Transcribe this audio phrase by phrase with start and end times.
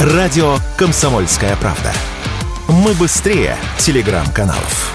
[0.00, 1.92] Радио «Комсомольская правда».
[2.68, 4.94] Мы быстрее телеграм-каналов.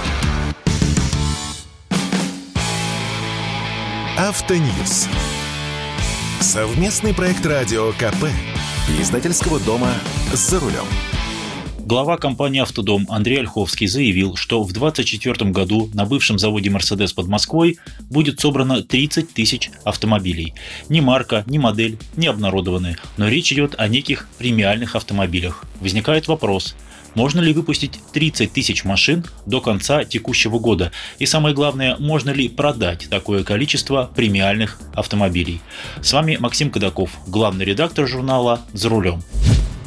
[4.18, 5.08] Автоньюз.
[6.40, 8.26] Совместный проект радио КП.
[9.00, 9.94] Издательского дома
[10.34, 10.88] «За рулем».
[11.86, 17.28] Глава компании «Автодом» Андрей Ольховский заявил, что в 2024 году на бывшем заводе «Мерседес» под
[17.28, 17.78] Москвой
[18.10, 20.56] будет собрано 30 тысяч автомобилей.
[20.90, 25.64] Ни марка, ни модель не обнародованы, но речь идет о неких премиальных автомобилях.
[25.80, 26.76] Возникает вопрос,
[27.14, 30.92] можно ли выпустить 30 тысяч машин до конца текущего года?
[31.20, 35.62] И самое главное, можно ли продать такое количество премиальных автомобилей?
[36.02, 39.22] С вами Максим Кадаков, главный редактор журнала «За рулем».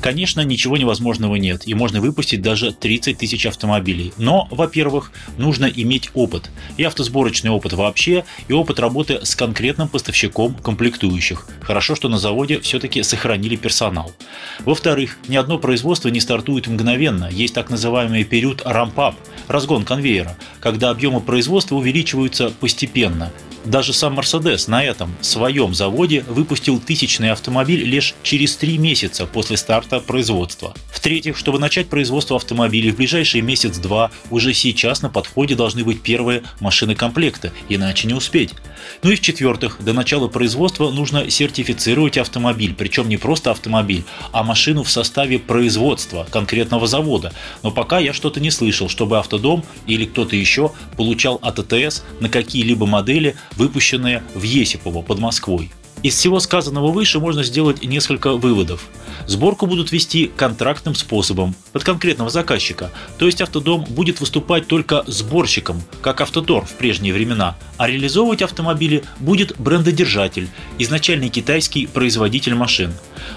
[0.00, 4.12] Конечно, ничего невозможного нет, и можно выпустить даже 30 тысяч автомобилей.
[4.16, 6.50] Но, во-первых, нужно иметь опыт.
[6.76, 11.46] И автосборочный опыт вообще, и опыт работы с конкретным поставщиком комплектующих.
[11.60, 14.12] Хорошо, что на заводе все-таки сохранили персонал.
[14.60, 17.28] Во-вторых, ни одно производство не стартует мгновенно.
[17.30, 19.16] Есть так называемый период рампап,
[19.48, 23.32] разгон конвейера, когда объемы производства увеличиваются постепенно.
[23.68, 29.58] Даже сам Mercedes на этом своем заводе выпустил тысячный автомобиль лишь через три месяца после
[29.58, 30.74] старта производства.
[30.90, 36.44] В-третьих, чтобы начать производство автомобилей в ближайший месяц-два, уже сейчас на подходе должны быть первые
[36.60, 38.54] машины комплекта, иначе не успеть.
[39.02, 44.82] Ну и в-четвертых, до начала производства нужно сертифицировать автомобиль, причем не просто автомобиль, а машину
[44.82, 47.34] в составе производства конкретного завода.
[47.62, 52.86] Но пока я что-то не слышал, чтобы автодом или кто-то еще получал АТТС на какие-либо
[52.86, 55.70] модели выпущенные в Есипово под Москвой.
[56.04, 58.86] Из всего сказанного выше можно сделать несколько выводов.
[59.26, 65.82] Сборку будут вести контрактным способом, под конкретного заказчика, то есть автодом будет выступать только сборщиком,
[66.00, 72.92] как автодор в прежние времена, а реализовывать автомобили будет брендодержатель, изначальный китайский производитель машин.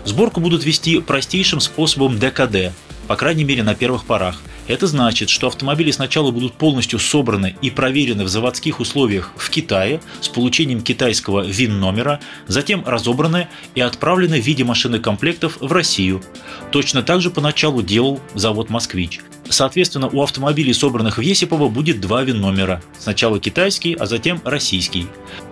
[0.06, 2.74] Сборку будут вести простейшим способом ДКД,
[3.12, 7.70] по крайней мере на первых порах, это значит, что автомобили сначала будут полностью собраны и
[7.70, 14.46] проверены в заводских условиях в Китае с получением китайского ВИН-номера, затем разобраны и отправлены в
[14.46, 16.24] виде машины комплектов в Россию.
[16.72, 19.20] Точно так же поначалу делал завод «Москвич».
[19.52, 22.82] Соответственно, у автомобилей, собранных в Есипово, будет два ВИН-номера.
[22.98, 25.08] Сначала китайский, а затем российский.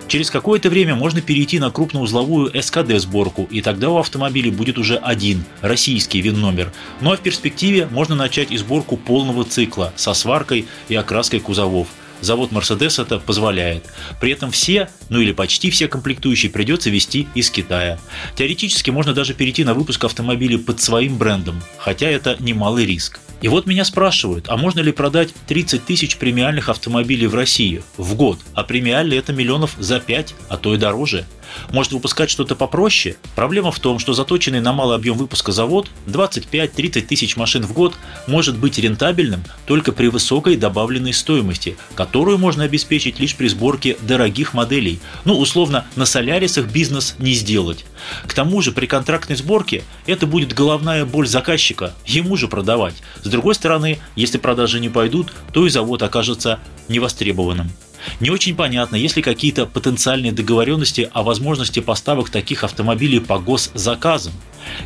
[0.07, 5.43] Через какое-то время можно перейти на крупноузловую СКД-сборку, и тогда у автомобиля будет уже один,
[5.61, 6.71] российский ВИН-номер.
[7.01, 11.89] Ну а в перспективе можно начать и сборку полного цикла со сваркой и окраской кузовов.
[12.21, 13.83] Завод Mercedes это позволяет.
[14.21, 17.99] При этом все, ну или почти все комплектующие придется вести из Китая.
[18.35, 23.19] Теоретически можно даже перейти на выпуск автомобилей под своим брендом, хотя это немалый риск.
[23.41, 28.15] И вот меня спрашивают, а можно ли продать 30 тысяч премиальных автомобилей в России в
[28.15, 28.39] год?
[28.53, 31.25] А премиальные это миллионов за 5, а то и дороже.
[31.71, 33.17] Может выпускать что-то попроще?
[33.35, 37.95] Проблема в том, что заточенный на малый объем выпуска завод 25-30 тысяч машин в год
[38.27, 44.53] может быть рентабельным только при высокой добавленной стоимости, которую можно обеспечить лишь при сборке дорогих
[44.53, 44.99] моделей.
[45.25, 47.85] Ну, условно, на солярисах бизнес не сделать.
[48.27, 52.95] К тому же при контрактной сборке это будет головная боль заказчика, ему же продавать.
[53.23, 57.71] С другой стороны, если продажи не пойдут, то и завод окажется невостребованным.
[58.19, 64.33] Не очень понятно, есть ли какие-то потенциальные договоренности о возможности поставок таких автомобилей по госзаказам.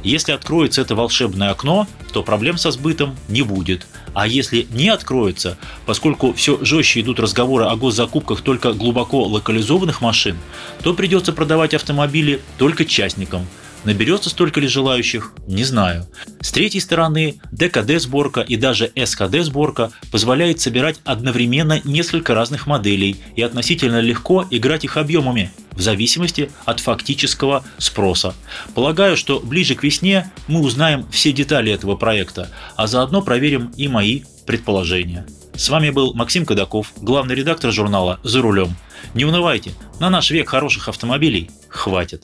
[0.04, 3.88] Если откроется это волшебное окно, то проблем со сбытом не будет.
[4.14, 10.38] А если не откроется, поскольку все жестче идут разговоры о госзакупках только глубоко локализованных машин,
[10.84, 13.48] то придется продавать автомобили только частникам–
[13.84, 15.34] Наберется столько ли желающих?
[15.46, 16.08] Не знаю.
[16.40, 24.00] С третьей стороны, ДКД-сборка и даже СКД-сборка позволяет собирать одновременно несколько разных моделей и относительно
[24.00, 28.34] легко играть их объемами, в зависимости от фактического спроса.
[28.74, 33.88] Полагаю, что ближе к весне мы узнаем все детали этого проекта, а заодно проверим и
[33.88, 35.26] мои предположения.
[35.56, 38.76] С вами был Максим Кадаков, главный редактор журнала «За рулем».
[39.14, 42.24] Не унывайте, на наш век хороших автомобилей хватит.